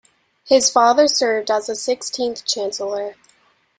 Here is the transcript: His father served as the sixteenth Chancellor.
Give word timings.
His 0.47 0.67
father 0.71 1.07
served 1.07 1.51
as 1.51 1.67
the 1.67 1.75
sixteenth 1.75 2.43
Chancellor. 2.43 3.13